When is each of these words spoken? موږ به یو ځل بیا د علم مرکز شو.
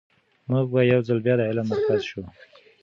موږ 0.49 0.65
به 0.73 0.81
یو 0.91 1.01
ځل 1.07 1.19
بیا 1.25 1.35
د 1.37 1.41
علم 1.49 1.65
مرکز 1.71 2.01
شو. 2.09 2.21